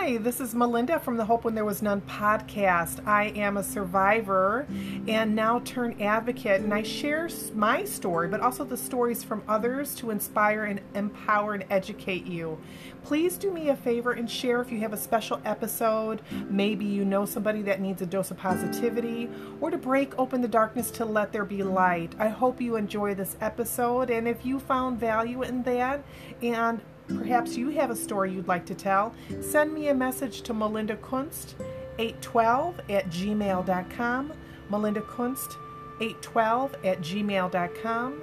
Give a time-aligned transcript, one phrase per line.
[0.00, 3.06] Hi, this is Melinda from the Hope When There Was None podcast.
[3.06, 4.66] I am a survivor
[5.06, 9.94] and now turn advocate, and I share my story, but also the stories from others
[9.96, 12.58] to inspire and empower and educate you.
[13.04, 16.22] Please do me a favor and share if you have a special episode.
[16.48, 19.28] Maybe you know somebody that needs a dose of positivity
[19.60, 22.14] or to break open the darkness to let there be light.
[22.18, 26.02] I hope you enjoy this episode, and if you found value in that
[26.40, 26.80] and
[27.18, 29.14] Perhaps you have a story you'd like to tell.
[29.40, 31.54] Send me a message to Melinda Kunst,
[31.98, 34.32] 812 at gmail.com.
[34.68, 35.56] Melinda Kunst,
[36.00, 38.20] 812 at gmail.com.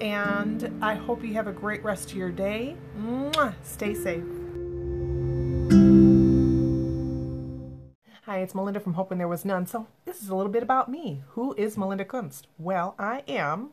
[0.00, 2.76] And I hope you have a great rest of your day.
[2.98, 3.54] Mwah!
[3.62, 4.24] Stay safe.
[8.24, 9.66] Hi, it's Melinda from Hope When There Was None.
[9.66, 11.22] So, this is a little bit about me.
[11.30, 12.42] Who is Melinda Kunst?
[12.58, 13.70] Well, I am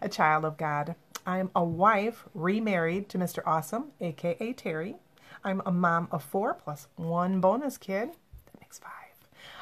[0.00, 0.94] a child of God.
[1.26, 3.42] I'm a wife remarried to Mr.
[3.46, 4.96] Awesome, aka Terry.
[5.44, 8.10] I'm a mom of four plus one bonus kid.
[8.10, 8.90] That makes five.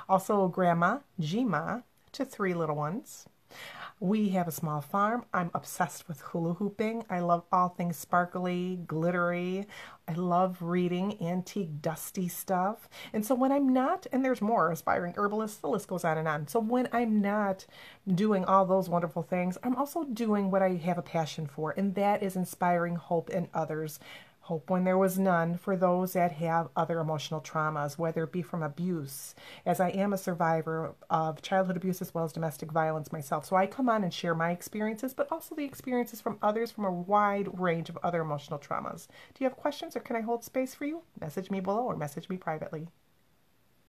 [0.09, 3.27] Also, grandma, Jima, to three little ones.
[4.03, 5.27] We have a small farm.
[5.35, 7.05] I'm obsessed with hula hooping.
[7.11, 9.67] I love all things sparkly, glittery.
[10.09, 12.89] I love reading antique, dusty stuff.
[13.13, 16.27] And so when I'm not, and there's more aspiring herbalists, the list goes on and
[16.27, 16.49] on.
[16.49, 17.67] So when I'm not
[18.09, 21.95] doing all those wonderful things, I'm also doing what I have a passion for, and
[21.95, 24.01] that is inspiring hope in others
[24.51, 28.43] hope when there was none for those that have other emotional traumas, whether it be
[28.43, 29.33] from abuse,
[29.65, 33.47] as I am a survivor of childhood abuse as well as domestic violence myself.
[33.47, 36.85] So I come on and share my experiences, but also the experiences from others from
[36.85, 39.07] a wide range of other emotional traumas.
[39.35, 41.03] Do you have questions or can I hold space for you?
[41.21, 42.89] Message me below or message me privately.